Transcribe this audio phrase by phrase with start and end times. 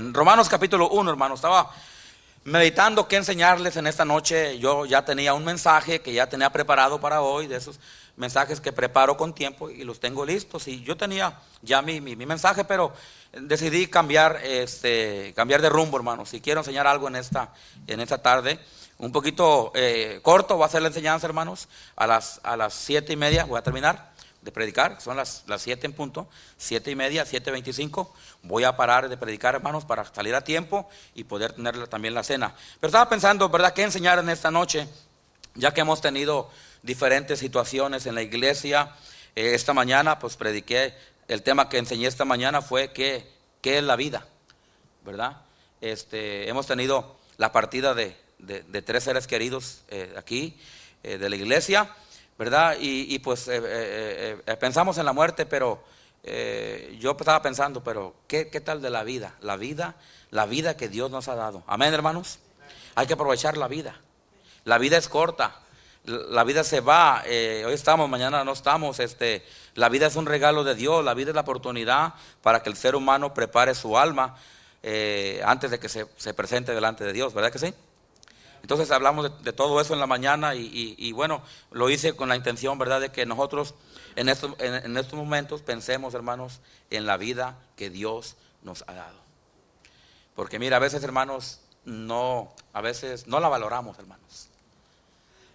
[0.00, 1.70] Romanos capítulo 1, hermano, estaba
[2.42, 4.58] meditando qué enseñarles en esta noche.
[4.58, 7.78] Yo ya tenía un mensaje que ya tenía preparado para hoy, de esos
[8.16, 10.66] mensajes que preparo con tiempo y los tengo listos.
[10.66, 12.92] Y yo tenía ya mi, mi, mensaje, pero
[13.32, 16.26] decidí cambiar, este, cambiar de rumbo, hermano.
[16.26, 17.52] Si quiero enseñar algo en esta,
[17.86, 18.58] en esta tarde,
[18.98, 21.68] un poquito eh, corto va a ser la enseñanza, hermanos.
[21.94, 24.13] A las, a las siete y media voy a terminar
[24.44, 28.14] de predicar, son las, las 7 en punto, siete y media, siete veinticinco.
[28.42, 32.22] Voy a parar de predicar, hermanos, para salir a tiempo y poder tener también la
[32.22, 32.54] cena.
[32.78, 34.86] Pero estaba pensando, ¿verdad?, qué enseñar en esta noche,
[35.54, 36.50] ya que hemos tenido
[36.82, 38.92] diferentes situaciones en la iglesia.
[39.34, 40.94] Eh, esta mañana, pues prediqué,
[41.26, 43.26] el tema que enseñé esta mañana fue qué,
[43.62, 44.26] qué es la vida,
[45.06, 45.38] ¿verdad?
[45.80, 50.58] Este, hemos tenido la partida de, de, tres seres queridos eh, aquí,
[51.02, 51.90] eh, de la iglesia.
[52.38, 52.76] ¿Verdad?
[52.80, 55.82] Y, pues eh, eh, eh, pensamos en la muerte, pero
[56.98, 59.34] yo estaba pensando, pero ¿qué, ¿qué, tal de la vida?
[59.42, 59.96] La vida,
[60.30, 61.62] la vida que Dios nos ha dado.
[61.66, 62.38] Amén, hermanos.
[62.94, 64.00] Hay que aprovechar la vida.
[64.64, 65.60] La vida es corta.
[66.04, 69.00] La vida se va, hoy estamos, mañana no estamos.
[69.00, 69.44] Este,
[69.74, 72.76] la vida es un regalo de Dios, la vida es la oportunidad para que el
[72.76, 74.36] ser humano prepare su alma
[75.44, 77.74] antes de que se presente delante de Dios, ¿verdad que sí?
[78.64, 82.78] Entonces hablamos de, todo eso en la mañana y, bueno, lo hice con la intención,
[82.78, 83.74] ¿verdad?, de que nosotros
[84.16, 89.18] en estos, en, estos momentos pensemos, hermanos, en la vida que Dios nos ha dado.
[90.34, 94.48] Porque mira, a veces, hermanos, no, a veces no la valoramos, hermanos.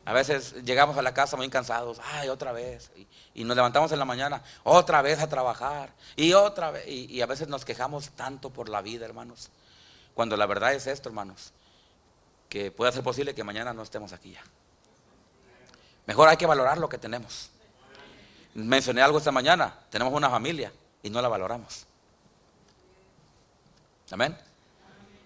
[0.06, 2.92] A veces llegamos a la casa muy cansados, ay, otra vez,
[3.34, 7.26] y, nos levantamos en la mañana, otra vez a trabajar, y otra vez, y a
[7.26, 9.50] veces nos quejamos tanto por la vida, hermanos.
[10.14, 11.54] Cuando la verdad es esto, hermanos,
[12.50, 14.44] que pueda ser posible que mañana no estemos aquí ya.
[16.08, 17.52] Mejor hay que valorar lo que tenemos.
[18.56, 21.86] Mencioné algo esta mañana, tenemos una familia y no la valoramos.
[24.12, 24.36] Amén.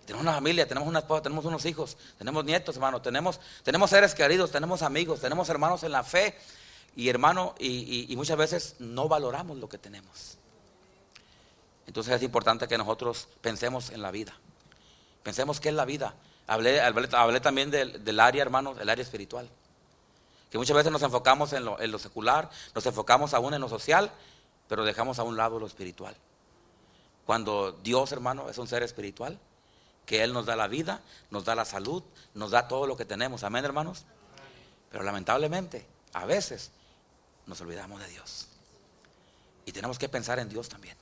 [0.05, 4.13] Tenemos una familia, tenemos una esposa, tenemos unos hijos, tenemos nietos, hermano, tenemos, tenemos seres
[4.13, 6.37] queridos, tenemos amigos, tenemos hermanos en la fe
[6.97, 10.37] y hermano, y, y muchas veces no valoramos lo que tenemos.
[11.87, 14.33] Entonces es importante que nosotros pensemos en la vida.
[15.23, 16.13] Pensemos qué es la vida.
[16.47, 19.49] Hablé, hablé, también del, área, hermanos, el área espiritual.
[20.49, 24.11] Que muchas veces nos enfocamos en lo, secular, nos enfocamos aún en lo social,
[24.67, 26.15] pero dejamos a un lado lo espiritual.
[27.25, 29.39] Cuando Dios, hermano, es un ser espiritual,
[30.05, 33.05] que Él nos da la vida, nos da la salud, nos da todo lo que
[33.05, 33.43] tenemos.
[33.43, 34.03] Amén, hermanos.
[34.91, 36.71] Pero lamentablemente, a veces
[37.45, 38.47] nos olvidamos de Dios.
[39.65, 40.97] Y tenemos que pensar en Dios también.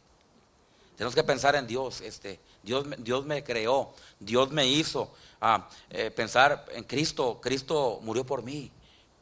[0.95, 2.01] Tenemos que pensar en Dios.
[2.01, 5.11] Este, Dios, Dios me creó, Dios me hizo.
[5.41, 7.39] A eh, pensar en Cristo.
[7.41, 8.71] Cristo murió por mí,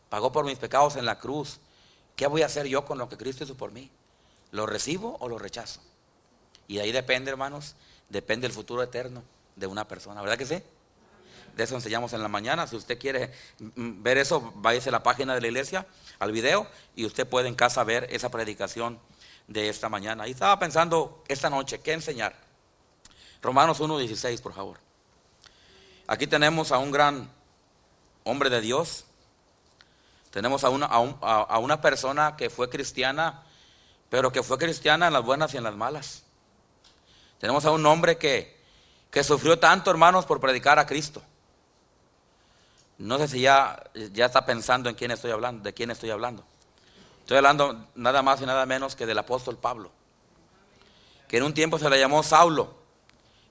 [0.10, 1.60] pagó por mis pecados en la cruz.
[2.16, 3.90] ¿Qué voy a hacer yo con lo que Cristo hizo por mí?
[4.52, 5.82] ¿Lo recibo o lo rechazo?
[6.68, 7.76] Y de ahí depende, hermanos,
[8.10, 9.24] depende el futuro eterno
[9.56, 10.22] de una persona.
[10.22, 10.62] ¿Verdad que sí?
[11.56, 12.68] De eso enseñamos en la mañana.
[12.68, 15.88] Si usted quiere mm, ver eso, váyase a la página de la iglesia,
[16.20, 19.00] al video, y usted puede en casa ver esa predicación
[19.48, 20.28] de esta mañana.
[20.28, 22.36] Y estaba pensando esta noche, ¿qué enseñar?
[23.42, 24.89] Romanos 1.16, por favor.
[26.10, 27.30] Aquí tenemos a un gran
[28.24, 29.06] hombre de Dios.
[30.32, 33.44] Tenemos a una, a, una persona que fue cristiana,
[34.10, 36.24] pero que fue cristiana en las buenas y en las malas.
[37.38, 38.60] Tenemos a un hombre que,
[39.12, 41.22] que sufrió tanto, hermanos, por predicar a Cristo.
[42.98, 43.80] No sé si ya,
[44.12, 46.44] ya está pensando en quién estoy hablando, de quién estoy hablando.
[47.20, 49.92] Estoy hablando nada más y nada menos que del apóstol Pablo,
[51.28, 52.74] que en un tiempo se le llamó Saulo,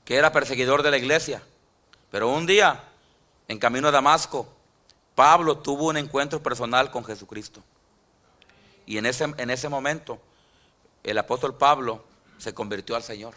[0.05, 1.41] que era perseguidor de la iglesia.
[2.11, 2.83] Pero un día,
[3.49, 4.49] en camino a Damasco,
[5.15, 7.63] Pablo tuvo un encuentro personal con Jesucristo.
[8.87, 10.19] Y en ese, en ese momento,
[11.03, 12.05] el apóstol Pablo
[12.39, 13.35] se convirtió al Señor.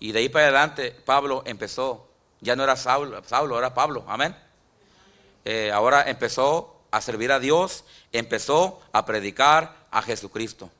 [0.00, 2.08] Y de ahí para adelante, Pablo empezó,
[2.40, 4.34] ya no era Saulo, Saulo era Pablo, amén.
[5.44, 10.70] Eh, ahora empezó a servir a Dios, empezó a predicar a Jesucristo.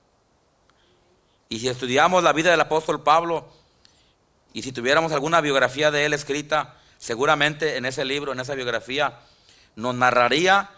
[1.49, 3.47] Y si estudiamos la vida del apóstol Pablo,
[4.53, 9.19] y si tuviéramos alguna biografía de él escrita, seguramente en ese libro, en esa biografía,
[9.77, 10.71] nos narraría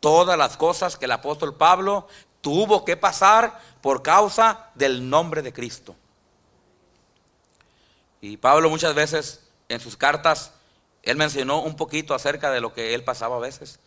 [0.00, 2.08] todas las cosas que el apóstol Pablo
[2.40, 5.94] tuvo que pasar por causa del nombre de Cristo.
[8.20, 10.52] Y Pablo muchas veces en sus cartas,
[11.02, 13.78] él mencionó un poquito acerca de lo que él pasaba a veces.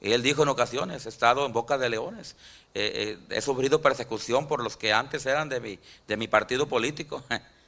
[0.00, 2.34] Él dijo en ocasiones, he estado en boca de leones,
[2.74, 5.78] eh, eh, he sufrido persecución por los que antes eran de mi,
[6.08, 7.22] de mi partido político,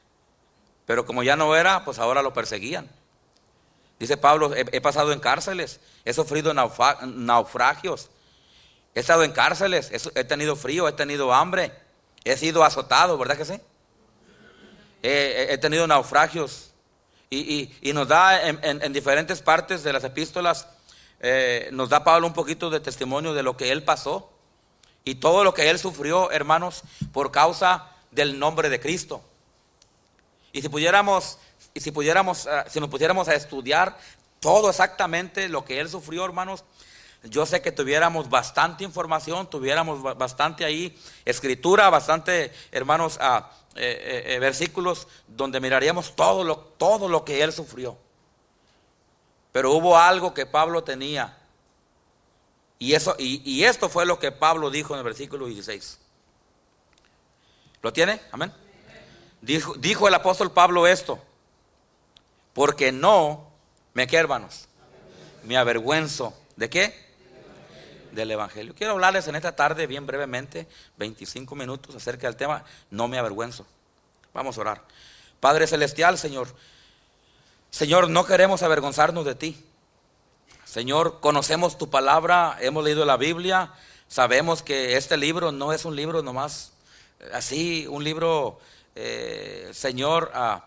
[0.87, 2.91] pero como ya no era, pues ahora lo perseguían.
[3.99, 8.11] Dice Pablo, he, pasado en cárceles, he sufrido naufragios,
[8.95, 11.73] he estado en cárceles, he, tenido frío, he tenido hambre,
[12.25, 13.61] he sido azotado, ¿verdad que sí?
[15.03, 16.75] he tenido naufragios.
[17.31, 20.69] Y, nos da en, diferentes partes de las epístolas,
[21.21, 24.31] eh, nos da Pablo un poquito de testimonio de lo que él pasó
[25.05, 26.83] y todo lo que él sufrió, hermanos,
[27.13, 29.23] por causa del nombre de Cristo.
[30.55, 31.39] Y si pudiéramos,
[31.75, 33.99] y si pudiéramos, ah, si nos pusiéramos a estudiar
[34.39, 36.65] todo exactamente lo que él sufrió, hermanos,
[37.25, 43.41] yo sé que tuviéramos bastante información, tuviéramos bastante ahí escritura, bastante, hermanos, eh,
[43.75, 47.99] eh, eh, versículos donde miraríamos todo lo, todo lo que él sufrió.
[49.51, 51.37] Pero hubo algo que Pablo tenía.
[52.79, 55.99] Y, eso, y, esto fue lo que Pablo dijo en el versículo 16.
[57.83, 58.21] ¿Lo tiene?
[58.31, 58.53] Amén.
[59.45, 61.19] Dijo, dijo el apóstol Pablo esto.
[62.53, 63.51] Porque no
[63.93, 64.69] me qué, hermanos.
[65.45, 66.35] Me avergüenzo.
[66.57, 67.05] ¿De qué?
[68.15, 68.75] del Evangelio.
[68.77, 70.69] Quiero hablarles en esta tarde, bien brevemente,
[70.99, 73.67] 25 minutos, acerca del tema, no me avergüenzo.
[74.33, 74.83] Vamos a orar.
[75.41, 76.49] Padre Celestial, Señor,
[77.71, 79.65] Señor, no queremos avergonzarnos de ti.
[80.65, 83.73] Señor, conocemos tu palabra, hemos leído la Biblia,
[84.09, 86.73] sabemos que este libro no es un libro nomás
[87.21, 88.59] eh, así, un libro,
[88.95, 90.67] eh, Señor, ah,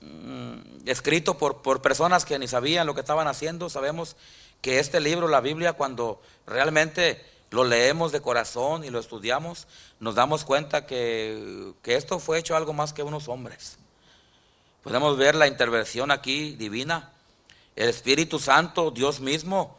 [0.00, 3.68] mm, escrito por, por personas que ni sabían lo que estaban haciendo.
[3.68, 4.16] Sabemos
[4.60, 9.66] que este libro, la Biblia, cuando realmente lo leemos de corazón y lo estudiamos,
[10.00, 13.78] nos damos cuenta que, esto fue hecho algo más que unos hombres.
[14.82, 17.12] Podemos ver la intervención aquí divina,
[17.74, 19.76] el Espíritu Santo, Dios mismo,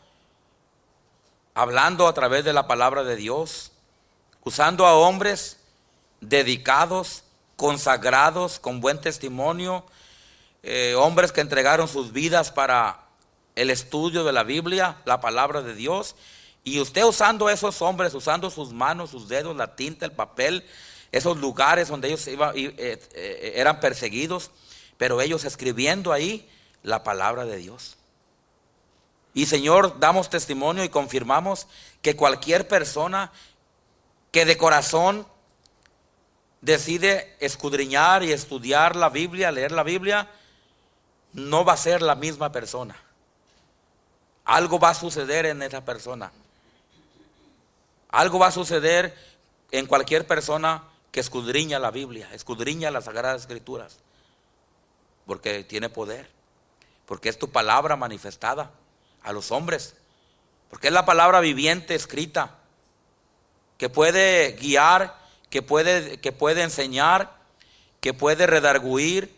[1.53, 3.71] hablando a través de la palabra de Dios,
[4.43, 5.59] usando a hombres
[6.21, 7.23] dedicados,
[7.57, 9.83] consagrados, con buen testimonio,
[10.63, 13.01] eh, hombres que entregaron sus vidas para
[13.55, 16.15] el estudio de la Biblia, la palabra de Dios,
[16.63, 20.65] y usted usando esos hombres, usando sus manos, sus dedos, la tinta, el papel,
[21.11, 24.51] esos lugares donde ellos iba, eh, eh, eran perseguidos,
[24.97, 26.47] pero ellos escribiendo ahí
[26.83, 27.97] la palabra de Dios.
[29.33, 31.67] Y Señor, damos testimonio y confirmamos
[32.01, 33.31] que cualquier persona
[34.31, 35.25] que de corazón
[36.61, 40.29] decide escudriñar y estudiar la Biblia, leer la Biblia,
[41.33, 42.95] no va a ser la misma persona.
[44.45, 46.31] Algo va a suceder en esa persona.
[48.09, 49.15] Algo va a suceder
[49.71, 53.97] en cualquier persona que escudriña la Biblia, escudriña las Sagradas Escrituras.
[55.25, 56.29] Porque tiene poder.
[57.05, 58.71] Porque es tu palabra manifestada
[59.21, 59.95] a los hombres.
[60.69, 62.55] Porque es la palabra viviente escrita.
[63.77, 65.15] Que puede guiar,
[65.49, 67.37] que puede, que puede enseñar,
[68.01, 69.33] que puede redarguir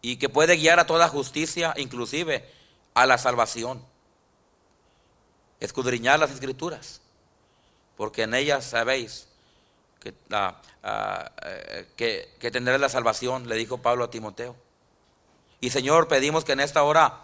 [0.00, 2.48] y que puede guiar a toda justicia, inclusive
[2.94, 3.84] a la salvación.
[5.60, 7.00] Escudriñar las escrituras,
[7.96, 9.28] porque en ellas sabéis
[10.00, 14.56] que, la, ah, eh, que, que tendré la salvación, le dijo Pablo a Timoteo.
[15.60, 17.20] Y Señor, pedimos que en esta hora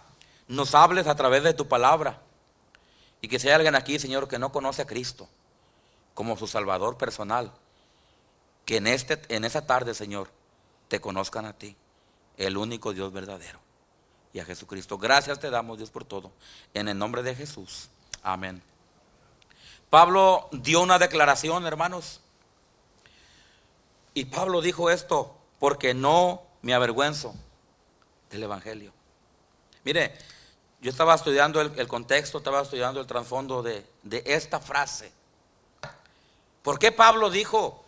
[0.46, 2.20] nos hables a través de tu palabra.
[3.20, 5.28] Y que si hay alguien aquí, Señor, que no conoce a Cristo
[6.18, 7.52] como su Salvador personal,
[8.64, 10.28] que en, este, en esa tarde, Señor,
[10.88, 11.76] te conozcan a ti,
[12.36, 13.60] el único Dios verdadero
[14.32, 14.98] y a Jesucristo.
[14.98, 16.32] Gracias te damos, Dios, por todo.
[16.74, 17.88] En el nombre de Jesús.
[18.20, 18.60] Amén.
[19.90, 22.20] Pablo dio una declaración, hermanos.
[24.12, 27.32] Y Pablo dijo esto, porque no me avergüenzo
[28.28, 28.92] del Evangelio.
[29.84, 30.18] Mire,
[30.80, 35.16] yo estaba estudiando el, contexto, estaba estudiando el trasfondo de, de, esta frase.
[36.68, 37.82] ¿Por qué Pablo dijo,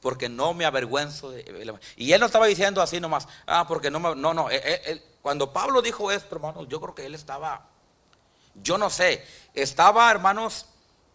[0.00, 1.30] porque no me avergüenzo?
[1.30, 5.00] De, y él no estaba diciendo así nomás, ah, porque no me, no, no, él,
[5.22, 7.68] cuando Pablo dijo esto, hermanos, yo creo que él estaba,
[8.56, 9.24] yo no sé,
[9.54, 10.66] estaba, hermanos,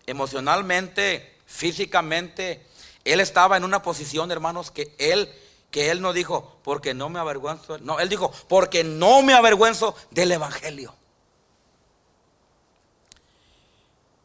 [0.05, 2.65] emocionalmente, físicamente,
[3.03, 5.29] él estaba en una posición, hermanos, que él,
[5.71, 9.93] que él no dijo, porque no me avergüenzo, no, él dijo, porque no me avergüenzo
[10.11, 10.95] del Evangelio.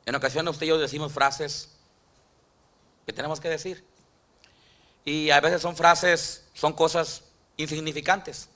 [0.07, 1.74] En ocasiones usted y yo decimos frases
[3.07, 3.85] que tenemos que decir.
[5.05, 7.25] Y a veces son frases, son cosas
[7.57, 8.49] insignificantes.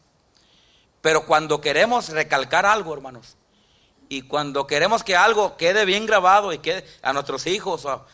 [1.00, 3.36] Pero cuando queremos recalcar algo, hermanos,
[4.08, 8.06] y cuando queremos que algo quede bien grabado y quede a nuestros hijos o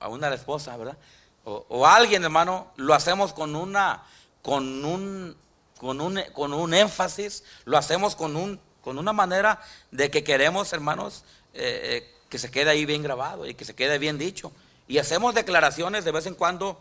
[0.00, 0.96] a, una esposa, ¿verdad?
[1.44, 4.02] O, a alguien, hermano, lo hacemos con una,
[4.42, 5.36] con un,
[5.78, 10.72] con un, con un énfasis, lo hacemos con un, con una manera de que queremos,
[10.72, 14.52] hermanos, eh, eh, que se quede ahí bien grabado y que se quede bien dicho.
[14.88, 16.80] Y hacemos declaraciones de vez en cuando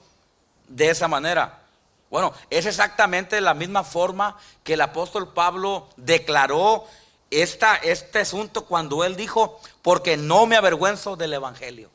[0.68, 1.62] de esa manera.
[2.10, 6.86] Bueno, es exactamente la misma forma que el apóstol Pablo declaró
[7.30, 11.90] esta, este asunto cuando él dijo, porque no me avergüenzo del Evangelio.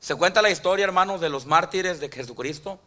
[0.00, 2.80] Se cuenta la historia, hermanos, de los mártires de Jesucristo.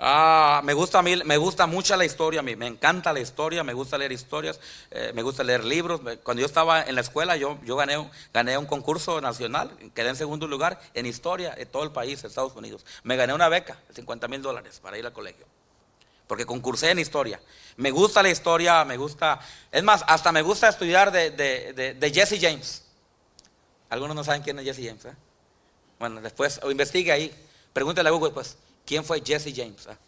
[0.00, 3.64] Ah, me gusta a mí, me gusta mucho la historia, me, me encanta la historia,
[3.64, 4.60] me gusta leer historias,
[4.92, 6.00] eh, me gusta leer libros.
[6.22, 10.46] Cuando yo estaba en la escuela, yo, gané, gané un concurso nacional, quedé en segundo
[10.46, 12.86] lugar en historia en todo el país, Estados Unidos.
[13.02, 15.46] Me gané una beca, 50 mil dólares para ir al colegio,
[16.28, 17.40] porque concursé en historia.
[17.76, 19.40] Me gusta la historia, me gusta,
[19.72, 22.84] es más, hasta me gusta estudiar de, de, de, Jesse James.
[23.90, 25.04] Algunos no saben quién es Jesse James.
[25.06, 25.16] ¿eh?
[25.98, 27.34] Bueno, después, o investigue ahí,
[27.72, 28.56] pregúntale a Google, pues.
[28.88, 29.86] ¿Quién fue Jesse James?
[29.86, 29.98] Ah,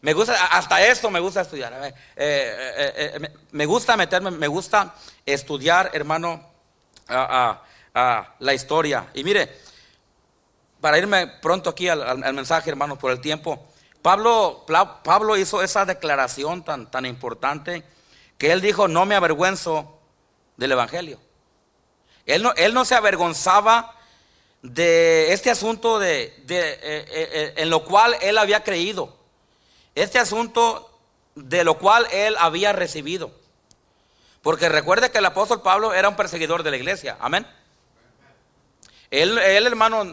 [0.00, 1.72] me gusta, hasta esto me gusta estudiar.
[1.84, 4.92] Eh, eh, eh, me gusta meterme, me gusta
[5.24, 6.50] estudiar, hermano,
[7.06, 9.06] la historia.
[9.14, 9.56] Y mire,
[10.80, 13.68] para irme pronto aquí al, mensaje, hermano, por el tiempo,
[14.02, 14.66] Pablo,
[15.04, 17.84] Pablo hizo esa declaración tan, tan importante
[18.36, 20.00] que él dijo, no me avergüenzo
[20.56, 21.20] del Evangelio.
[22.26, 23.99] Él no, él no se avergonzaba
[24.62, 29.16] de este asunto de, eh, eh, eh, en lo cual él había creído,
[29.94, 30.98] este asunto
[31.34, 33.32] de lo cual él había recibido.
[34.42, 37.46] Porque recuerde que el apóstol Pablo era un perseguidor de la iglesia, amén.
[39.10, 40.04] Él, él, hermano,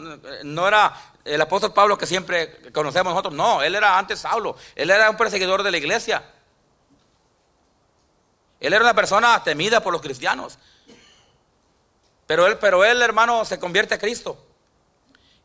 [0.44, 4.90] no era el apóstol Pablo que siempre conocemos nosotros, no, él era antes Saulo, él
[4.90, 6.24] era un perseguidor de la iglesia.
[8.60, 10.58] Él era una persona temida por los cristianos.
[12.28, 14.38] Pero él, pero él, hermano, se convierte a Cristo.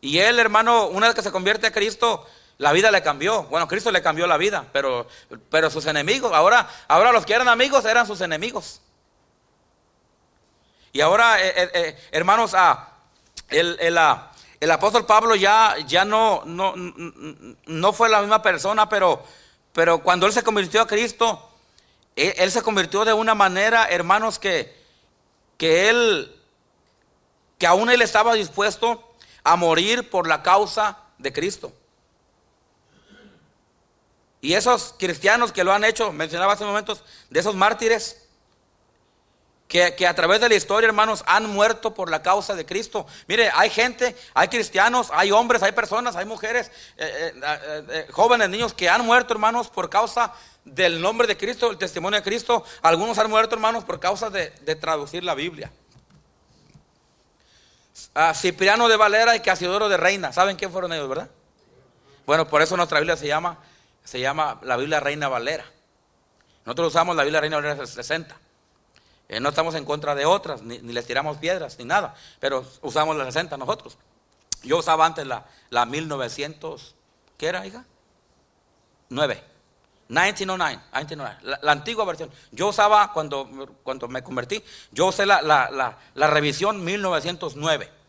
[0.01, 2.27] Y él, hermano, una vez que se convierte a Cristo,
[2.59, 3.45] la vida le cambió.
[3.45, 5.07] Bueno, Cristo le cambió la vida, pero,
[5.49, 8.81] pero sus enemigos, ahora, ahora los que eran amigos eran sus enemigos.
[10.93, 12.89] Y ahora, eh, eh, eh, hermanos, ah,
[13.49, 19.25] el, ah, el, apóstol Pablo ya, ya no, no, no fue la misma persona, pero,
[19.73, 21.49] pero cuando él se convirtió a Cristo,
[22.17, 24.77] él, él se convirtió de una manera, hermanos, que,
[25.57, 26.42] que él
[27.63, 29.15] que aún él estaba dispuesto
[29.45, 31.73] a morir por la causa de Cristo.
[34.41, 38.27] Y esos cristianos que lo han hecho, mencionaba hace momentos, de esos mártires,
[39.69, 43.07] que, a través de la historia, hermanos, han muerto por la causa de Cristo.
[43.29, 46.67] Mire, hay gente, hay cristianos, hay hombres, hay personas, hay mujeres,
[46.97, 50.33] eh, eh, eh, jóvenes, niños que han muerto, hermanos, por causa
[50.65, 52.65] del nombre de Cristo, el testimonio de Cristo.
[52.83, 54.51] Algunos han muerto, hermanos, por causa de
[54.81, 55.71] traducir la Biblia
[58.15, 60.33] a Cipriano de Valera y Casiodoro de Reina.
[60.33, 61.31] ¿Saben quién fueron ellos, verdad?
[62.27, 63.59] Bueno, por eso nuestra Biblia se llama,
[64.05, 65.65] se llama la Biblia Reina Valera.
[66.65, 68.37] Nosotros usamos la Biblia Reina Valera 60.
[69.29, 73.17] Eh, no estamos en contra de otras, ni, les tiramos piedras, ni nada, pero usamos
[73.17, 73.97] la 60 nosotros.
[74.63, 76.95] Yo usaba antes la, la 1900,
[77.39, 77.85] ¿qué era, hija?
[79.09, 79.43] 9.
[80.09, 82.31] 1909, La, antigua versión.
[82.51, 83.49] Yo usaba, cuando,
[83.83, 88.02] cuando me convertí, yo usé la, la revisión 1909.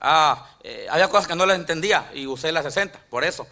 [0.00, 3.46] Ah, eh, había cosas que no las entendía y usé la 60, por eso.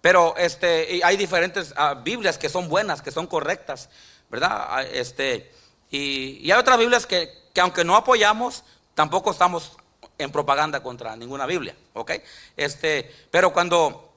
[0.00, 3.88] Pero este, hay diferentes ah, Biblias que son buenas, que son correctas,
[4.30, 4.66] ¿verdad?
[4.68, 5.52] Ah, este,
[5.90, 9.76] y, hay otras Biblias que, que aunque no apoyamos, tampoco estamos
[10.18, 12.12] en propaganda contra ninguna Biblia, ¿ok?
[12.56, 14.12] Este, pero cuando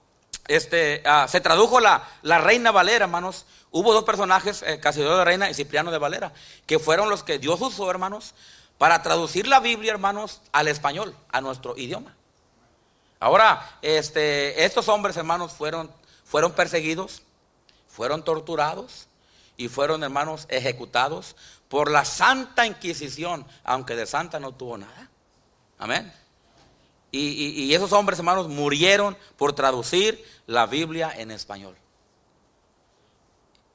[0.47, 3.45] este, se tradujo la, la, Reina Valera, hermanos.
[3.71, 6.31] Hubo dos personajes, eh, de Reina y Cipriano de Valera,
[6.65, 8.33] que fueron los que Dios usó, hermanos,
[8.77, 12.15] para traducir la Biblia, hermanos, al español, a nuestro idioma.
[13.19, 15.89] Ahora, este, estos hombres, hermanos, fueron,
[16.25, 17.23] fueron perseguidos,
[17.87, 19.07] fueron torturados
[19.57, 21.35] y fueron, hermanos, ejecutados
[21.69, 25.09] por la Santa Inquisición, aunque de santa no tuvo nada.
[25.77, 26.11] Amén.
[27.11, 31.75] Y, esos hombres, hermanos, murieron por traducir la Biblia en español.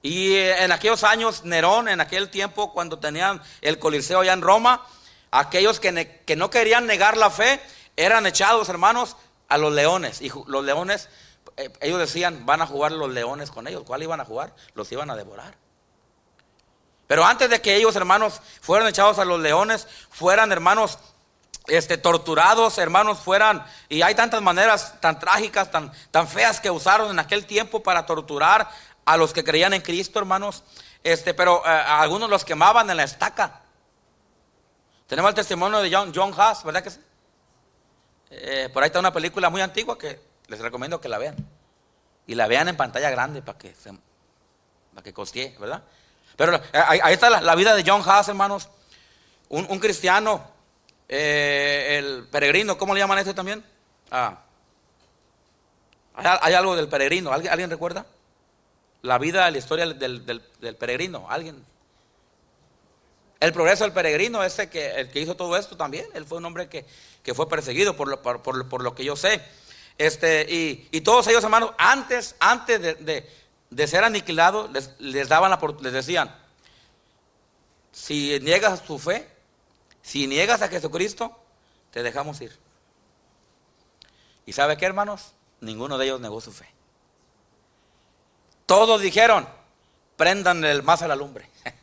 [0.02, 4.42] Y eh, en aquellos años, Nerón, en aquel tiempo, cuando tenían el Coliseo allá en
[4.42, 4.87] Roma,
[5.30, 7.61] aquellos que, que no querían negar la fe,
[7.97, 9.16] eran echados, hermanos,
[9.49, 10.23] a los leones.
[10.23, 11.09] Y los leones,
[11.57, 13.83] eh, ellos decían, van a jugar los leones con ellos.
[13.87, 14.54] ¿Cuál iban a jugar?
[14.75, 15.54] Los iban a devorar.
[17.07, 20.99] Pero antes de que ellos, hermanos, fueran echados a los leones, fueran, hermanos,
[21.66, 27.11] este, torturados, hermanos, fueran, y hay tantas maneras tan trágicas, tan, tan feas que usaron
[27.11, 28.71] en aquel tiempo para torturar
[29.11, 30.62] a los que creían en Cristo, hermanos,
[31.02, 33.62] este, pero eh, algunos los quemaban en la estaca.
[35.09, 37.00] Tenemos el testimonio de John, John Haas, ¿verdad que sí?
[38.31, 41.35] Eh, por ahí está una película muy antigua que les recomiendo que la vean.
[42.29, 43.90] Y la vean en pantalla grande para que, se,
[44.95, 45.83] para que ¿verdad?
[46.37, 48.69] Pero eh, ahí, está la, vida de John Haas, hermanos.
[49.49, 50.49] Un, un cristiano
[51.09, 53.64] el peregrino, ¿cómo le llaman a este también?
[54.12, 54.45] Ah.
[56.14, 57.33] ¿Hay, algo del peregrino?
[57.33, 58.07] ¿Alguien, recuerda?
[59.02, 61.26] La vida, la historia del, peregrino.
[61.28, 61.64] ¿Alguien?
[63.38, 66.07] El progreso del peregrino, ese que, el que hizo todo esto también.
[66.14, 66.85] Él fue un hombre que,
[67.35, 69.42] fue perseguido por lo, por, lo que yo sé.
[69.97, 70.47] este,
[70.92, 76.35] y, todos ellos, hermanos, antes, antes de, ser aniquilados, les, daban la, les decían,
[77.92, 79.28] si niegas tu fe,
[80.02, 81.37] si niegas a Jesucristo,
[81.90, 82.57] te dejamos ir.
[84.47, 85.33] ¿Y sabe qué, hermanos?
[85.61, 86.66] Ninguno de ellos negó su fe.
[88.71, 89.49] Todos dijeron,
[90.17, 91.50] prendan el más a la lumbre.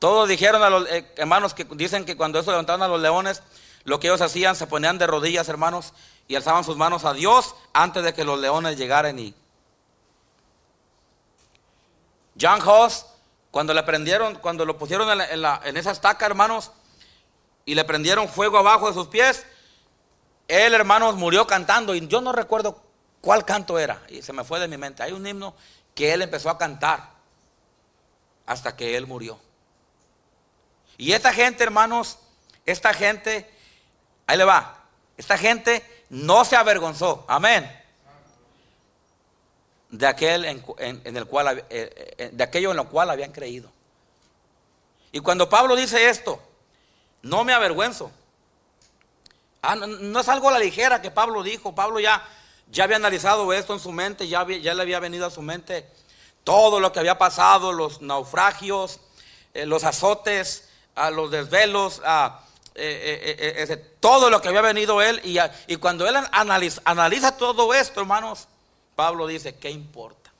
[0.00, 3.40] Todos dijeron a los eh, hermanos que dicen que cuando eso levantaron a los leones,
[3.84, 5.94] lo que ellos hacían, se ponían de rodillas, hermanos,
[6.26, 9.32] y alzaban sus manos a Dios antes de que los leones llegaran y
[12.40, 13.06] John Hoss,
[13.52, 16.72] cuando le prendieron, cuando lo pusieron en, en esa estaca, hermanos,
[17.64, 19.46] y le prendieron fuego abajo de sus pies,
[20.48, 22.85] él, hermanos, murió cantando, y yo no recuerdo
[23.20, 25.02] cuál canto era, y se me fue de mi mente.
[25.02, 25.54] Hay un himno
[25.94, 27.10] que él empezó a cantar
[28.46, 29.38] hasta que él murió.
[30.98, 32.18] Y esta gente, hermanos,
[32.64, 33.50] esta gente,
[34.26, 34.84] ahí le va,
[35.16, 37.70] esta gente no se avergonzó, amén,
[39.90, 43.70] de aquel en, el cual, eh, eh, de aquello en lo cual habían creído.
[45.12, 46.40] Y cuando Pablo dice esto,
[47.22, 48.10] no me avergüenzo.
[49.62, 51.74] Ah, no, es algo a la ligera que Pablo dijo.
[51.74, 52.22] Pablo ya,
[52.68, 55.88] ya había analizado esto en su mente, ya, le había venido a su mente
[56.44, 59.00] todo lo que había pasado, los naufragios,
[59.54, 62.42] eh, los azotes, a los desvelos, a,
[64.00, 65.20] todo lo que había venido él.
[65.24, 68.48] Y, cuando él analiza todo esto, hermanos,
[68.94, 70.30] Pablo dice, ¿qué importa?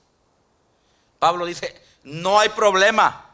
[1.18, 3.30] Pablo dice, no hay problema.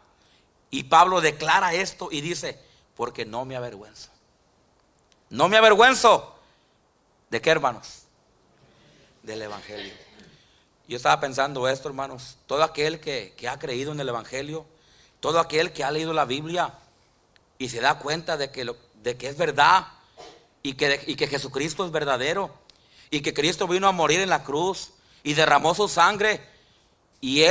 [0.70, 2.58] Y Pablo declara esto y dice,
[2.96, 4.10] porque no me avergüenzo.
[5.30, 6.34] No me avergüenzo.
[7.30, 8.01] ¿De qué, hermanos?
[9.22, 9.92] Del Evangelio.
[10.88, 12.36] Yo estaba pensando esto, hermanos.
[12.46, 14.66] Todo aquel que, ha creído en el Evangelio,
[15.20, 16.74] todo aquel que ha leído la Biblia
[17.58, 18.68] y se da cuenta de que,
[19.02, 19.86] de que es verdad
[20.62, 22.52] y que, y que Jesucristo es verdadero
[23.10, 24.90] y que Cristo vino a morir en la cruz
[25.22, 26.40] y derramó su sangre.
[27.20, 27.44] Y,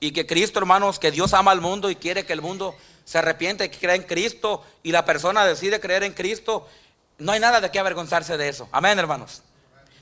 [0.00, 3.16] y, que Cristo, hermanos, que Dios ama al mundo y quiere que el mundo se
[3.16, 6.68] arrepiente y crea en Cristo y la persona decide creer en Cristo,
[7.16, 8.68] no hay nada de qué avergonzarse de eso.
[8.70, 9.42] Amén, hermanos.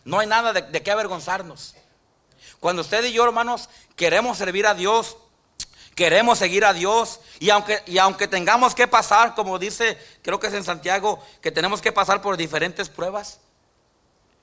[0.09, 1.75] No hay nada de, qué avergonzarnos.
[2.61, 5.19] Cuando usted y yo, hermanos, queremos servir a Dios,
[5.95, 10.47] queremos seguir a Dios y aunque, y aunque tengamos que pasar, como dice, creo que
[10.47, 13.41] es en Santiago, que tenemos que pasar por diferentes pruebas,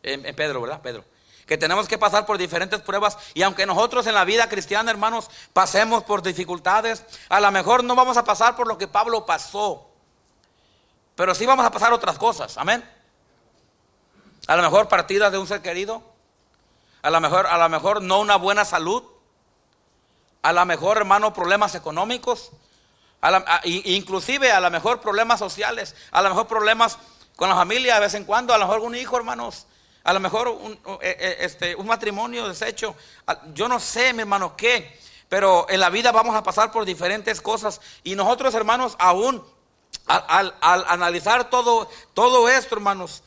[0.04, 0.82] en, en Pedro, ¿verdad?
[0.82, 1.04] Pedro
[1.48, 5.30] que tenemos que pasar por diferentes pruebas y aunque nosotros en la vida cristiana, hermanos,
[5.54, 9.92] pasemos por dificultades, a lo mejor no vamos a pasar por lo que Pablo pasó,
[11.16, 12.84] pero sí vamos a pasar otras cosas, amén.
[14.48, 16.04] A lo mejor partidas de un ser querido,
[17.02, 19.04] a lo mejor, a lo mejor no una buena salud,
[20.42, 22.52] a lo mejor, hermano, problemas económicos,
[23.64, 26.98] inclusive a lo mejor problemas sociales, a lo mejor problemas
[27.36, 29.66] con la familia de vez en cuando, a lo mejor un hijo, hermanos,
[30.04, 32.96] a lo mejor un, eh, eh, este, matrimonio deshecho,
[33.54, 37.42] yo no sé, mi hermano, qué, pero en la vida vamos a pasar por diferentes
[37.42, 37.82] cosas.
[38.04, 39.44] Y nosotros, hermanos, aún
[40.06, 43.24] al, analizar todo, todo esto, hermanos,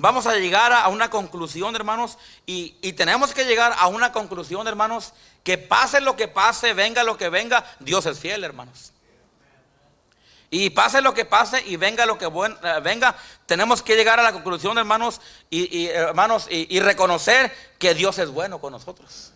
[0.00, 5.12] vamos a llegar a una conclusión, hermanos, y, tenemos que llegar a una conclusión, hermanos,
[5.44, 8.92] que pase lo que pase, venga lo que venga, Dios es fiel, hermanos.
[10.50, 14.22] Y pase lo que pase y venga lo que eh, venga, tenemos que llegar a
[14.22, 19.32] la conclusión, hermanos, y, hermanos, y, reconocer que Dios es bueno con nosotros.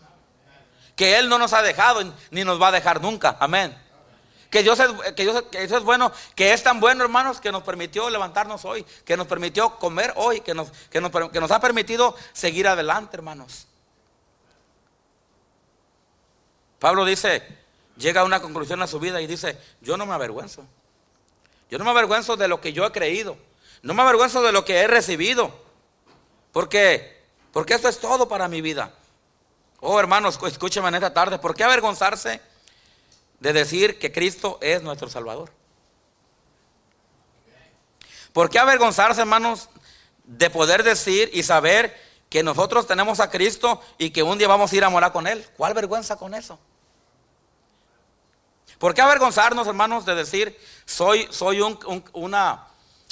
[0.94, 3.36] Que Él no nos ha dejado ni nos va a dejar nunca.
[3.40, 3.76] Amén.
[4.50, 9.16] Que Dios, es, bueno, que es tan bueno, hermanos, que nos permitió levantarnos hoy, que
[9.16, 10.70] nos permitió comer hoy, que nos,
[11.50, 13.66] ha permitido seguir adelante, hermanos.
[16.78, 17.42] Pablo dice,
[17.96, 20.64] llega a una conclusión a su vida y dice, yo no me avergüenzo.
[21.68, 23.36] Yo no me avergüenzo de lo que yo he creído.
[23.82, 25.52] No me avergüenzo de lo que he recibido.
[26.52, 27.24] ¿Por qué?
[27.52, 28.92] Porque esto es todo para mi vida.
[29.80, 31.38] Oh, hermanos, escúcheme en esta tarde.
[31.38, 32.40] ¿Por qué avergonzarse
[33.40, 35.52] de decir que Cristo es nuestro Salvador?
[38.32, 39.68] ¿Por qué avergonzarse, hermanos,
[40.24, 41.96] de poder decir y saber
[42.28, 45.26] que nosotros tenemos a Cristo y que un día vamos a ir a morar con
[45.26, 45.46] Él?
[45.56, 46.58] ¿Cuál vergüenza con eso?
[48.78, 51.78] ¿Por qué avergonzarnos, hermanos, de decir, soy, soy un,
[52.12, 52.66] una,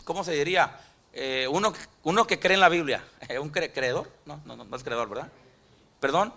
[0.04, 0.78] ¿cómo se diría?
[1.12, 3.04] Eh, uno, uno que cree en la Biblia.
[3.40, 4.10] ¿Un creedor?
[4.26, 5.28] No, no, no, es creedor, ¿verdad?
[6.00, 6.34] ¿Perdón?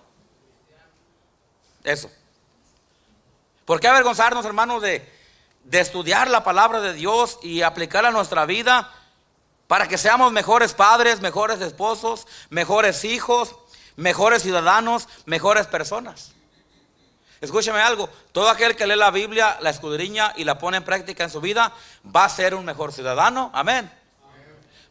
[1.84, 2.10] Eso.
[3.68, 5.06] ¿Por qué avergonzarnos, hermanos, de,
[5.74, 8.90] estudiar la palabra de Dios y aplicarla a nuestra vida
[9.68, 13.58] para que seamos mejores padres, mejores esposos, mejores hijos,
[13.98, 16.32] mejores ciudadanos, mejores personas?
[17.42, 21.26] Escúcheme algo, todo aquel que lee la Biblia, la escudriña y la pone en práctica
[21.26, 21.74] en su vida,
[22.16, 23.52] va a ser un mejor ciudadano.
[23.54, 23.92] Amén.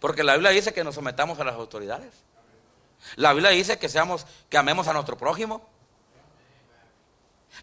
[0.01, 2.13] Porque la Biblia dice que nos sometamos a las autoridades.
[3.15, 5.67] La Biblia dice que seamos, que amemos a nuestro prójimo.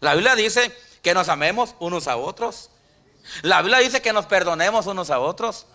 [0.00, 2.70] La Biblia dice que nos amemos unos a otros.
[3.42, 5.66] La Biblia dice que nos perdonemos unos a otros.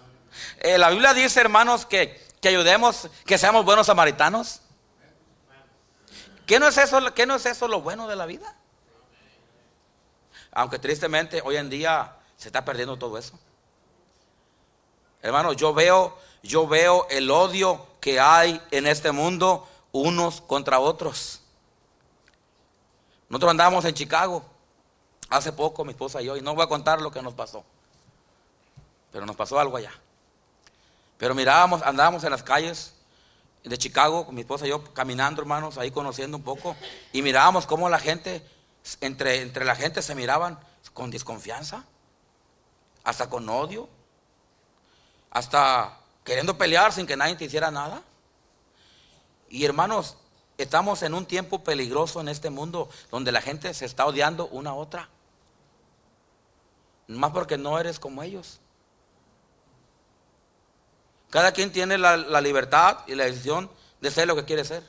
[0.57, 4.61] Eh, la Biblia dice, hermanos, que, que ayudemos, que seamos buenos samaritanos.
[6.47, 8.55] ¿Qué no, es eso, ¿Qué no es eso lo bueno de la vida?
[10.51, 13.37] Aunque tristemente hoy en día se está perdiendo todo eso.
[15.21, 21.41] Hermano, yo veo, yo veo el odio que hay en este mundo unos contra otros.
[23.29, 24.43] Nosotros andábamos en Chicago
[25.29, 27.63] hace poco, mi esposa y yo, y no voy a contar lo que nos pasó.
[29.11, 29.93] Pero nos pasó algo allá.
[31.17, 32.93] Pero mirábamos, andábamos en las calles
[33.63, 36.75] de Chicago, con mi esposa y yo, caminando, hermanos, ahí conociendo un poco,
[37.11, 38.45] y mirábamos cómo la gente,
[39.01, 40.57] entre, entre la gente se miraban
[40.93, 41.83] con desconfianza,
[43.03, 43.89] hasta con odio,
[45.29, 48.01] hasta queriendo pelear sin que nadie te hiciera nada.
[49.49, 50.17] Y hermanos,
[50.57, 54.71] estamos en un tiempo peligroso en este mundo donde la gente se está odiando una
[54.71, 55.09] a otra.
[57.09, 58.59] Más porque no eres como ellos.
[61.31, 63.69] Cada quien tiene la, libertad y la decisión
[63.99, 64.83] de ser lo que quiere ser.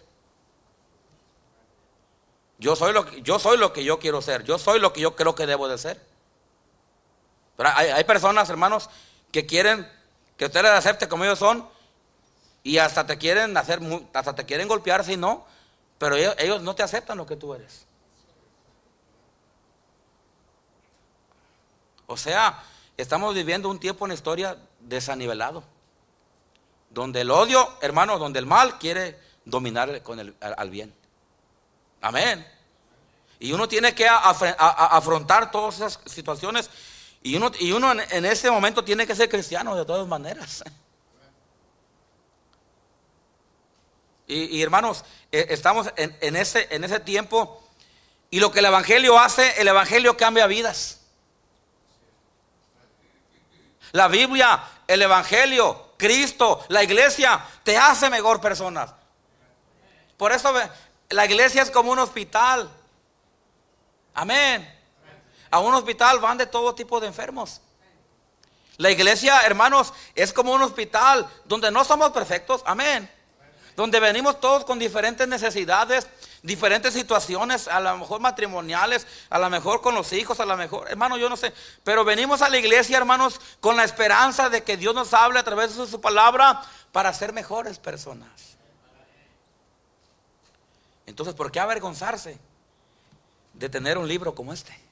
[2.59, 4.44] Yo soy, lo que, yo soy lo que yo quiero ser.
[4.44, 5.98] Yo soy lo que yo creo que debo de ser.
[7.56, 8.90] Pero hay, personas, hermanos,
[9.33, 9.90] que quieren
[10.37, 11.66] que usted les acepte como ellos son
[12.62, 13.80] y hasta te quieren hacer,
[14.12, 15.46] hasta te quieren golpear si no,
[15.96, 17.87] pero ellos, no te aceptan lo que tú eres.
[22.11, 22.61] O sea,
[22.96, 25.62] estamos viviendo un tiempo en la historia desanivelado,
[26.90, 30.92] donde el odio, hermano, donde el mal quiere dominar con el, al, bien.
[32.01, 32.44] Amén.
[33.38, 36.68] Y uno tiene que afrontar todas esas situaciones
[37.23, 40.64] y uno, y uno en, ese momento tiene que ser cristiano de todas maneras.
[44.27, 47.62] Y, hermanos, eh, estamos en, ese, en ese tiempo
[48.31, 51.00] y lo que el Evangelio hace, el Evangelio cambia vidas.
[53.92, 58.92] La Biblia, el Evangelio, Cristo, la iglesia, te hace mejor personas.
[60.16, 60.53] Por eso
[61.09, 62.70] la iglesia es como un hospital.
[64.14, 64.79] Amén.
[65.50, 67.61] A un hospital van de todo tipo de enfermos.
[68.76, 73.11] La iglesia, hermanos, es como un hospital donde no somos perfectos, amén.
[73.76, 76.07] Donde venimos todos con diferentes necesidades,
[76.42, 80.88] diferentes situaciones, a lo mejor matrimoniales, a lo mejor con los hijos, a lo mejor,
[80.88, 81.53] hermano, yo no sé.
[81.85, 85.44] Pero venimos a la iglesia, hermanos, con la esperanza de que Dios nos hable a
[85.44, 88.57] través de su palabra para ser mejores personas.
[91.07, 92.38] Entonces, ¿por qué avergonzarse
[93.55, 94.90] de tener un libro como este?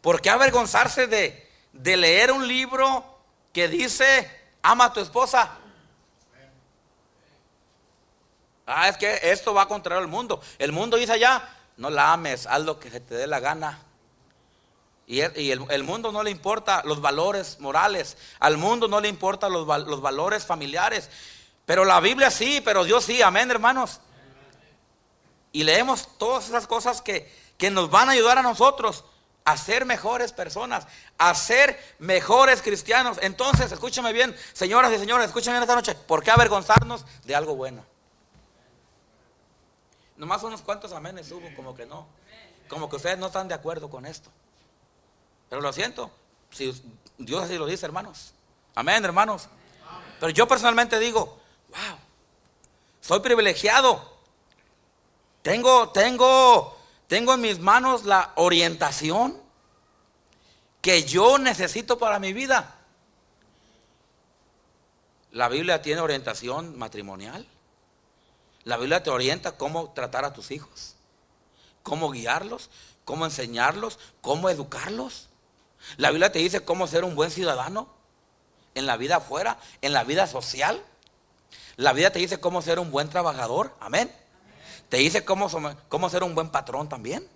[0.00, 3.04] ¿Por qué avergonzarse de, leer un libro
[3.52, 4.30] que dice,
[4.62, 5.58] ama a tu esposa?
[8.72, 10.40] Ah, es que esto va contra el mundo.
[10.56, 11.42] El mundo dice allá,
[11.76, 13.80] no la ames, haz lo que se te dé la gana.
[15.08, 19.66] Y, el, mundo no le importa los valores morales, al mundo no le importan los,
[19.66, 21.10] valores familiares.
[21.66, 24.00] Pero la Biblia sí, pero Dios sí, amén hermanos.
[25.50, 27.28] Y leemos todas esas cosas que,
[27.58, 29.04] que nos van a ayudar a nosotros
[29.44, 30.86] a ser mejores personas,
[31.18, 33.18] a ser mejores cristianos.
[33.20, 37.56] Entonces, escúchame bien, señoras y señores, escúchame bien esta noche, ¿por qué avergonzarnos de algo
[37.56, 37.89] bueno?
[40.20, 42.06] Nomás unos cuantos amenes hubo, como que no,
[42.68, 44.30] como que ustedes no están de acuerdo con esto.
[45.48, 46.12] Pero lo siento,
[46.50, 46.72] si
[47.18, 48.34] Dios así lo dice, hermanos.
[48.76, 49.48] Amén, hermanos.
[50.20, 51.98] Pero yo personalmente digo, wow,
[53.00, 54.20] soy privilegiado.
[55.42, 56.76] Tengo, tengo
[57.10, 59.36] tengo en mis manos la orientación
[60.80, 62.76] que yo necesito para mi vida.
[65.32, 67.44] La Biblia tiene orientación matrimonial.
[68.64, 70.94] La Biblia te orienta cómo tratar a tus hijos,
[71.82, 72.70] cómo guiarlos,
[73.04, 75.28] cómo enseñarlos, cómo educarlos.
[75.96, 77.88] La Biblia te dice cómo ser un buen ciudadano
[78.74, 80.82] en la vida afuera, en la vida social.
[81.76, 83.74] La Biblia te dice cómo ser un buen trabajador.
[83.80, 84.14] Amén.
[84.88, 85.48] Te dice cómo,
[85.88, 87.26] cómo ser un buen patrón también.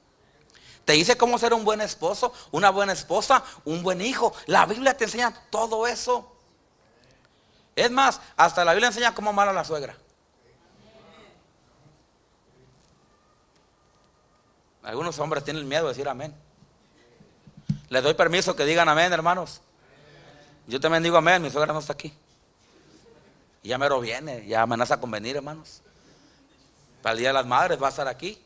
[0.85, 4.35] Te dice cómo ser un buen esposo, una buena esposa, un buen hijo.
[4.47, 6.31] La Biblia te enseña todo eso.
[7.75, 9.97] Es más, hasta la Biblia enseña cómo amar a la suegra.
[14.85, 16.35] Algunos hombres tienen miedo de decir amén.
[17.89, 19.63] Les doy permiso que digan amén, hermanos.
[20.67, 22.13] Yo también digo amén, mi suegra no está aquí.
[23.63, 25.81] Ya mero viene, ya amenaza con venir, hermanos.
[27.03, 28.39] Para el Día de las Madres va a estar aquí.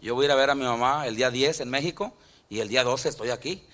[0.00, 2.14] Yo voy a ir a ver a mi mamá el día 10 en México
[2.48, 3.66] y el día 12 estoy aquí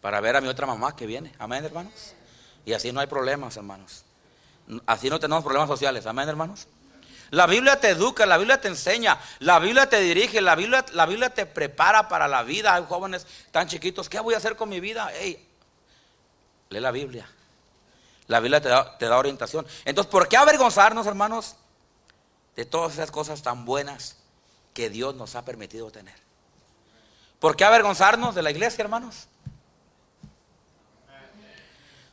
[0.00, 1.32] para ver a mi otra mamá que viene.
[1.38, 2.14] Amén, hermanos.
[2.64, 4.04] Y así no hay problemas, hermanos.
[4.86, 6.06] Así no tenemos problemas sociales.
[6.06, 6.66] Amén, hermanos.
[7.30, 11.04] La Biblia te educa, la Biblia te enseña, la Biblia te dirige, la Biblia, la
[11.04, 12.74] Biblia te prepara para la vida.
[12.74, 15.10] Hay jóvenes tan chiquitos, ¿qué voy a hacer con mi vida?
[15.12, 15.46] Hey,
[16.70, 17.28] lee la Biblia.
[18.28, 19.66] La Biblia te da, orientación.
[19.84, 21.56] Entonces, ¿por qué avergonzarnos, hermanos,
[22.56, 24.16] de todas esas cosas tan buenas
[24.74, 26.14] que Dios nos ha permitido tener?
[27.40, 29.28] ¿Por qué avergonzarnos de la iglesia, hermanos?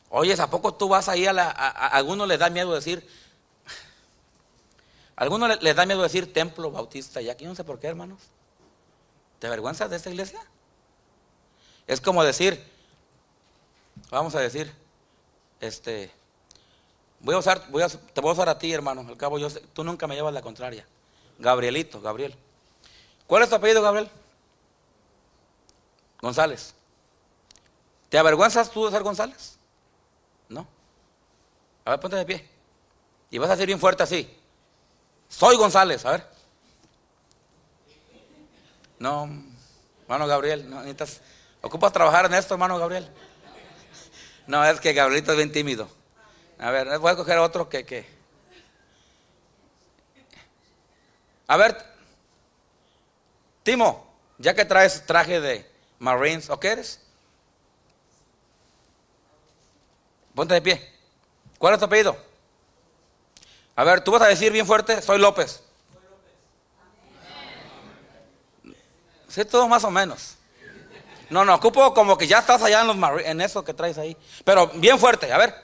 [0.08, 3.25] Oye, ¿a poco tú vas ahí a, la, a, algunos les da miedo decir, a
[5.16, 8.20] algunos les, da miedo decir templo bautista y aquí no sé por qué, hermanos.
[9.38, 10.40] ¿Te avergüenzas de esta iglesia?
[11.86, 12.62] Es como decir,
[14.10, 14.72] vamos a decir,
[15.60, 16.10] este,
[17.20, 19.06] voy a usar, te voy a usar a ti, hermano.
[19.08, 20.86] Al cabo, yo tú nunca me llevas la contraria.
[21.38, 22.34] Gabrielito, Gabriel.
[23.26, 24.10] ¿Cuál es tu apellido, Gabriel?
[26.20, 26.74] González.
[28.08, 29.58] ¿Te avergüenzas tú de ser González?
[30.48, 30.66] No.
[31.84, 32.48] A ver, ponte de pie.
[33.30, 34.38] Y vas a decir bien fuerte así.
[35.28, 36.26] Soy González, a ver.
[38.98, 39.28] No,
[40.02, 41.20] hermano Gabriel, no necesitas.
[41.60, 43.10] ¿Ocupas trabajar en esto, hermano Gabriel?
[44.46, 45.88] No, es que Gabrielito es bien tímido.
[46.58, 48.06] A ver, voy a coger otro que, que.
[51.48, 51.76] A ver,
[53.62, 54.06] Timo,
[54.38, 57.00] ya que traes traje de Marines, ¿o qué eres?
[60.34, 60.92] Ponte de pie.
[61.58, 62.25] ¿Cuál es tu apellido?
[63.76, 65.62] A ver, tú vas a decir bien fuerte, soy López.
[69.28, 70.36] Sí, todo más o menos.
[71.28, 74.16] No, no, ocupo como que ya estás allá en, los en eso que traes ahí.
[74.44, 75.54] Pero bien fuerte, a ver.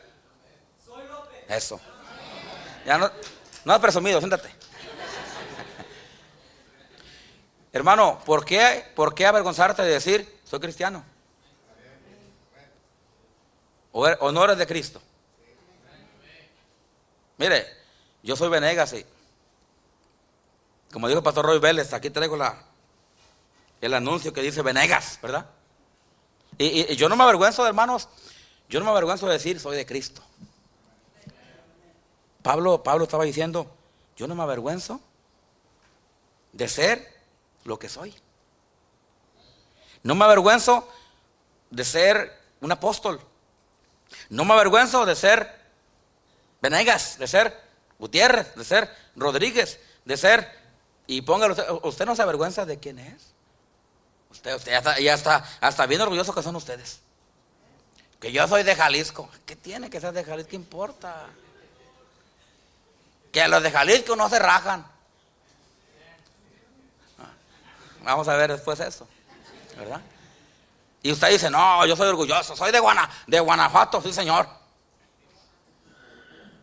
[0.85, 1.45] Soy López.
[1.49, 1.81] Eso.
[2.85, 3.11] Ya no,
[3.65, 4.51] no has presumido, siéntate.
[7.73, 11.03] Hermano, ¿por qué, ¿por qué avergonzarte de decir, soy cristiano?
[13.93, 15.01] ¿O no eres de Cristo?
[17.39, 17.82] Mire,
[18.23, 18.95] yo soy Venegas
[20.93, 22.37] como dijo el pastor Roy Vélez, aquí traigo
[23.81, 25.47] el anuncio que dice Venegas, ¿verdad?
[26.59, 28.09] Y, yo no me avergüenzo, hermanos,
[28.69, 30.23] yo no me avergüenzo de decir soy de Cristo.
[32.43, 33.75] Pablo, Pablo estaba diciendo,
[34.17, 35.01] yo no me avergüenzo
[36.53, 37.21] de ser
[37.65, 38.15] lo que soy.
[40.03, 40.87] No me avergüenzo
[41.71, 43.21] de ser un apóstol.
[44.29, 45.63] No me avergüenzo de ser
[46.61, 47.72] Venegas, de ser
[48.03, 50.51] Gutiérrez, de ser Rodríguez, de ser,
[51.07, 53.33] y póngalo, usted, no se avergüenza de quién es.
[54.29, 56.99] Usted, usted ya está, hasta bien orgulloso que son ustedes.
[58.19, 59.31] Que yo soy de Jalisco.
[59.47, 60.51] ¿Qué tiene que ser de Jalisco?
[60.51, 61.27] ¿Qué importa?
[63.31, 64.85] Que los de Jalisco no se rajan.
[68.03, 69.07] Vamos a ver después eso.
[69.77, 70.01] ¿Verdad?
[71.05, 74.49] Y usted dice, no, yo soy orgulloso, soy de, Guana, de Guanajuato, sí señor.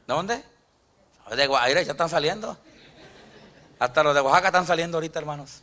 [0.06, 0.59] ¿De dónde?
[1.36, 2.58] De Guaira, ya están saliendo.
[3.80, 5.62] Hasta los de Oaxaca están saliendo ahorita, hermanos.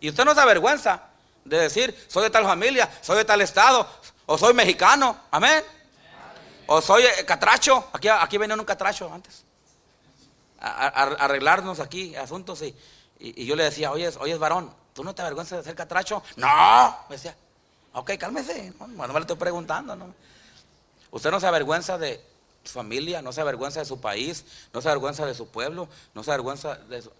[0.00, 1.02] Y usted no se avergüenza
[1.44, 3.88] de decir, soy de tal familia, soy de tal estado,
[4.26, 5.64] o soy mexicano, amén.
[6.66, 9.44] O soy eh, catracho, aquí, aquí venía un catracho antes.
[10.58, 12.74] Arreglarnos aquí asuntos y,
[13.18, 16.22] y, yo le decía, oye, oye, varón, ¿tú no te avergüenzas de ser catracho?
[16.36, 17.36] No, me decía,
[17.92, 19.94] ok, cálmese, no, no me lo estoy preguntando.
[19.94, 20.14] ¿no?
[21.10, 22.24] Usted no se avergüenza de
[22.72, 26.30] familia, no se avergüenza de su país, no se avergüenza de su pueblo, no se
[26.30, 27.10] avergüenza de su...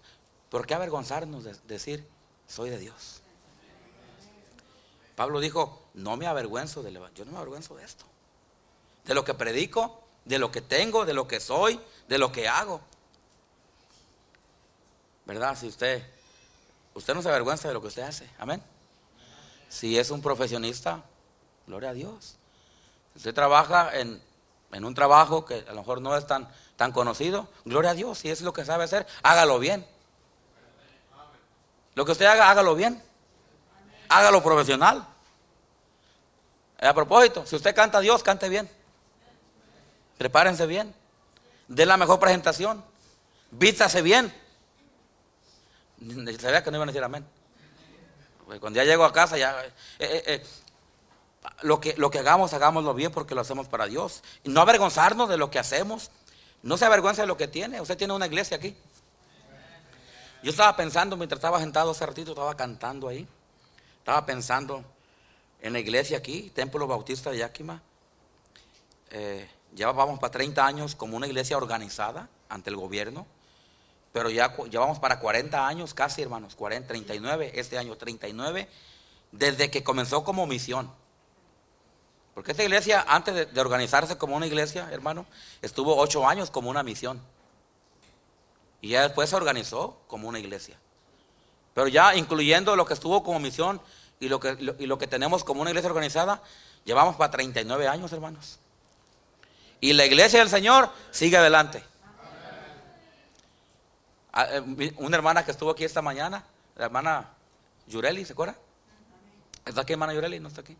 [0.49, 2.07] ¿Por qué avergonzarnos de decir,
[2.47, 3.21] soy de Dios?
[5.15, 8.05] Pablo dijo, no me avergüenzo de yo no me avergüenzo de esto.
[9.03, 12.47] De lo que predico, de lo que tengo, de lo que soy, de lo que
[12.47, 12.81] hago.
[15.25, 15.57] ¿Verdad?
[15.57, 16.03] Si usted,
[16.93, 18.29] usted no se avergüenza de lo que usted hace.
[18.37, 18.61] Amén.
[19.69, 21.03] Si es un profesionista,
[21.65, 22.35] gloria a Dios.
[23.15, 24.21] Usted trabaja en,
[24.71, 28.19] en un trabajo que a lo mejor no es tan, tan conocido, gloria a Dios.
[28.19, 29.85] Si es lo que sabe hacer, hágalo bien.
[31.95, 33.01] Lo que usted haga, hágalo bien
[34.09, 35.05] hágalo profesional.
[36.79, 38.69] A propósito, si usted canta a Dios, cante bien.
[40.17, 40.93] Prepárense bien.
[41.67, 42.83] De la mejor presentación.
[43.51, 44.33] Vístase bien.
[46.39, 47.25] Sabía que no iban a decir amén.
[48.59, 49.59] Cuando ya llego a casa, ya.
[49.65, 50.45] Eh, eh, eh,
[51.61, 54.23] lo, que, lo que hagamos, hagámoslo bien porque lo hacemos para Dios.
[54.43, 56.11] No avergonzarnos de lo que hacemos.
[56.63, 57.81] No se avergüenza de lo que tiene.
[57.81, 58.75] Usted tiene una iglesia aquí.
[60.43, 63.27] Yo estaba pensando mientras estaba sentado hace ratito, estaba cantando ahí.
[63.99, 64.83] Estaba pensando
[65.61, 67.81] en la iglesia aquí, Templo Bautista de Yakima.
[69.11, 69.49] Eh,
[70.19, 73.27] para 30 años como una iglesia organizada ante el gobierno,
[74.11, 78.67] pero ya, ya vamos para 40 años casi, hermanos, 40, 39, este año 39,
[79.31, 80.91] desde que comenzó como misión.
[82.37, 85.25] Porque esta iglesia, antes de, organizarse como una iglesia, hermano,
[85.63, 87.19] estuvo ocho años como una misión.
[88.79, 90.77] Y ya después se organizó como una iglesia.
[91.73, 93.81] Pero ya incluyendo lo que estuvo como misión
[94.19, 96.43] y lo que, y lo que tenemos como una iglesia organizada,
[96.85, 98.59] llevamos para 39 años, hermanos.
[99.81, 101.83] Y la iglesia del Señor sigue adelante.
[104.31, 106.45] Ah, eh, Una hermana que estuvo aquí esta mañana,
[106.75, 107.31] la hermana
[107.87, 108.55] Yureli, ¿se acuerda?
[109.65, 110.39] ¿Está aquí, hermana Yureli?
[110.39, 110.77] No está aquí.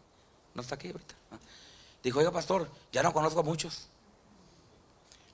[0.57, 1.13] No está aquí ahorita.
[1.31, 1.37] Ah.
[2.01, 3.89] Dijo, oiga, pastor, ya no conozco a muchos.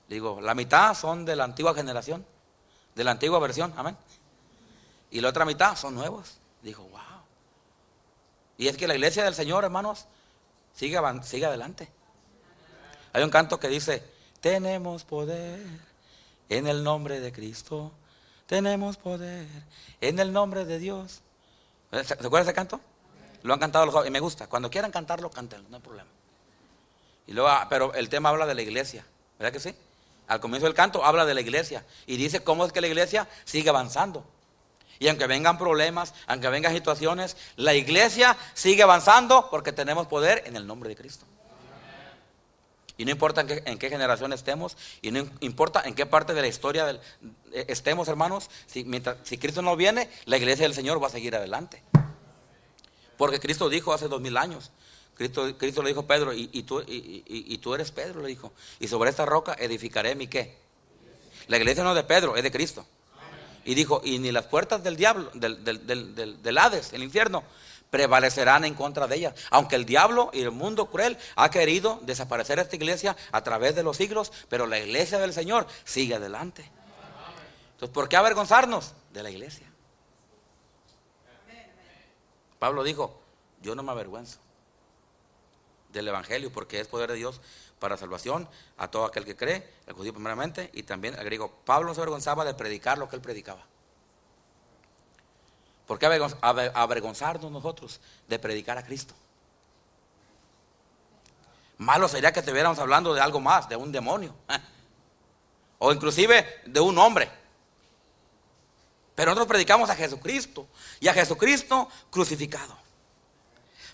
[0.06, 2.26] Digo, la mitad son de la antigua generación,
[2.94, 3.96] de la antigua versión, amén.
[5.10, 6.36] Y la otra mitad son nuevos.
[6.60, 7.00] Dijo, wow.
[8.58, 10.04] Y es que la iglesia del Señor, hermanos,
[10.74, 11.90] sigue, sigue adelante.
[13.14, 14.04] Hay un canto que dice,
[14.42, 15.64] tenemos poder
[16.50, 17.92] en el nombre de Cristo,
[18.46, 19.48] tenemos poder
[20.02, 21.22] en el nombre de Dios.
[21.90, 22.78] ¿Se, de ese canto?
[23.44, 24.46] Lo han cantado los jóvenes y me gusta.
[24.48, 26.08] Cuando quieran cantarlo, cántenlo, no hay problema.
[27.26, 29.06] Y luego, ah, pero el tema habla de la iglesia,
[29.38, 29.74] ¿verdad que sí?
[30.26, 33.28] Al comienzo del canto habla de la iglesia y dice cómo es que la iglesia
[33.44, 34.24] sigue avanzando.
[34.98, 40.56] Y aunque vengan problemas, aunque vengan situaciones, la iglesia sigue avanzando porque tenemos poder en
[40.56, 41.26] el nombre de Cristo.
[42.96, 46.32] Y no importa en qué, en qué generación estemos, y no importa en qué parte
[46.32, 47.00] de la historia del-
[47.52, 51.10] eh, estemos, hermanos, si, mientras, si Cristo no viene, la iglesia del Señor va a
[51.10, 51.82] seguir adelante.
[53.16, 54.70] Porque Cristo dijo hace dos mil años,
[55.16, 58.88] Cristo, Cristo le dijo a Pedro, y, tú, y- tú eres Pedro, le dijo, y
[58.88, 60.56] sobre esta roca edificaré mi qué.
[61.46, 62.84] La iglesia no es de Pedro, es de Cristo.
[63.64, 67.44] Y dijo, y ni las puertas del diablo, del, del, del, del- Hades, el infierno,
[67.90, 69.34] prevalecerán en contra de ella.
[69.50, 73.84] Aunque el diablo y el mundo cruel ha querido desaparecer esta iglesia a través de
[73.84, 76.68] los siglos, pero la iglesia del Señor sigue adelante.
[77.74, 79.66] Entonces, ¿por qué avergonzarnos de la iglesia?
[82.64, 83.20] Pablo dijo,
[83.60, 84.38] yo no me avergüenzo
[85.90, 87.42] del Evangelio porque es poder de Dios
[87.78, 88.48] para salvación
[88.78, 91.50] a todo aquel que cree, al judío primeramente y también al griego.
[91.66, 93.60] Pablo no se avergonzaba de predicar lo que él predicaba.
[95.86, 99.12] ¿Por qué avergonz- aver- avergonzarnos nosotros de predicar a Cristo?
[101.76, 104.34] Malo sería que estuviéramos hablando de algo más, de un demonio.
[105.80, 107.30] O inclusive de un hombre.
[109.14, 110.66] Pero nosotros predicamos a Jesucristo
[111.00, 112.76] y a Jesucristo crucificado.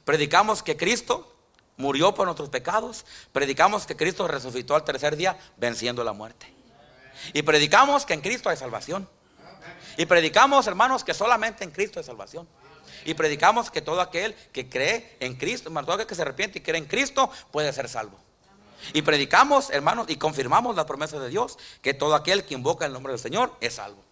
[0.05, 1.31] Predicamos que Cristo
[1.77, 3.05] murió por nuestros pecados.
[3.33, 6.53] Predicamos que Cristo resucitó al tercer día venciendo la muerte.
[7.33, 9.09] Y predicamos que en Cristo hay salvación.
[9.97, 12.49] Y predicamos, hermanos, que solamente en Cristo hay salvación.
[13.05, 16.59] Y predicamos que todo aquel que cree en Cristo, hermano, todo aquel que se arrepiente
[16.59, 18.19] y cree en Cristo puede ser salvo.
[18.95, 22.93] Y predicamos, hermanos, y confirmamos la promesa de Dios, que todo aquel que invoca el
[22.93, 24.03] nombre del Señor es salvo.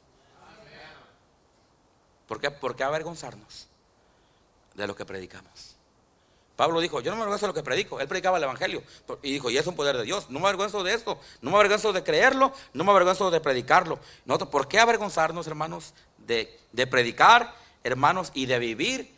[2.29, 2.51] ¿Por qué?
[2.53, 3.67] ¿Por qué avergonzarnos
[4.75, 5.79] de lo que predicamos?
[6.59, 8.01] Pablo dijo, yo no me avergüenzo de lo que predico.
[8.01, 8.83] Él predicaba el Evangelio.
[9.23, 10.29] Y dijo, y es un poder de Dios.
[10.29, 11.21] No me avergüenzo de esto.
[11.41, 12.53] No me avergüenzo de creerlo.
[12.73, 14.01] No me avergüenzo de predicarlo.
[14.25, 19.15] Nosotros, ¿por qué avergonzarnos, hermanos, de, de predicar, hermanos, y de vivir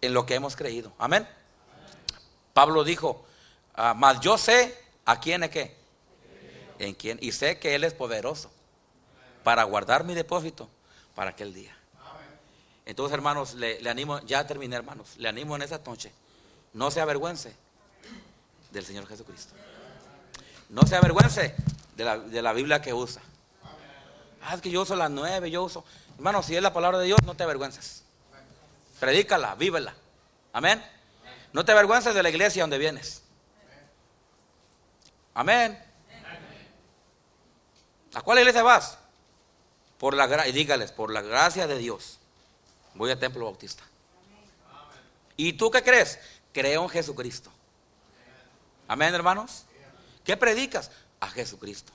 [0.00, 0.92] en lo que hemos creído?
[0.98, 1.28] Amén.
[2.54, 3.24] Pablo dijo,
[3.74, 5.76] ah, mas yo sé a quién es qué.
[6.80, 7.18] En quién.
[7.22, 8.50] Y sé que Él es poderoso
[9.44, 10.68] para guardar mi depósito
[11.14, 11.77] para aquel día.
[12.88, 16.10] Entonces, hermanos, le, animo, ya terminé, hermanos, le animo en esta noche.
[16.72, 17.54] No se avergüence
[18.70, 19.52] del Señor Jesucristo.
[20.70, 21.54] No se avergüence
[21.96, 23.20] de la, de la Biblia que usa.
[24.42, 25.84] Ah, es que yo uso las nueve, yo uso.
[26.16, 28.04] Hermano, si es la palabra de Dios, no te avergüences.
[28.98, 29.94] Predícala, vívela.
[30.54, 30.82] Amén.
[31.52, 33.22] No te avergüences de la iglesia donde vienes.
[35.34, 35.78] Amén.
[38.14, 38.96] ¿A cuál iglesia vas?
[39.98, 42.18] Por la y dígales, por la gracia de Dios,
[42.98, 43.84] voy al templo bautista.
[45.36, 46.18] ¿Y tú qué crees?
[46.52, 47.50] Creo en Jesucristo.
[48.88, 49.64] Amén, hermanos.
[50.24, 50.90] ¿Qué predicas?
[51.20, 51.92] A Jesucristo.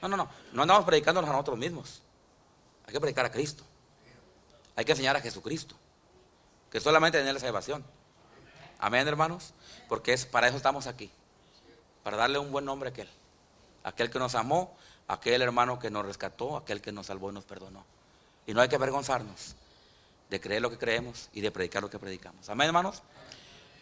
[0.00, 0.30] No, no, no.
[0.52, 2.00] No andamos predicándonos a nosotros mismos.
[2.86, 3.62] Hay que predicar a Cristo.
[4.74, 5.74] Hay que enseñar a Jesucristo.
[6.70, 7.84] Que solamente en Él es salvación.
[8.78, 9.52] Amén, hermanos.
[9.88, 11.10] Porque es, para eso estamos aquí.
[12.02, 13.08] Para darle un buen nombre a aquel.
[13.84, 14.74] Aquel que nos amó,
[15.08, 17.84] aquel hermano que nos rescató, aquel que nos salvó y nos perdonó.
[18.46, 19.56] Y no hay que avergonzarnos
[20.30, 22.48] de creer lo que creemos y de predicar lo que predicamos.
[22.48, 23.02] Amén, hermanos.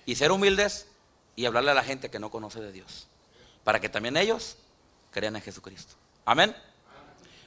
[0.07, 0.89] Y ser humildes
[1.37, 3.07] y hablarle a la gente que no conoce de Dios.
[3.65, 4.57] Para que también ellos
[5.11, 5.95] crean en Jesucristo.
[6.25, 6.57] Amén.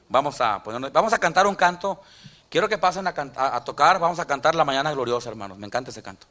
[0.07, 2.01] Vamos a vamos a cantar un canto.
[2.49, 3.97] Quiero que pasen a- a tocar.
[3.99, 5.57] Vamos a cantar la mañana gloriosa, hermanos.
[5.57, 6.27] Me encanta ese canto.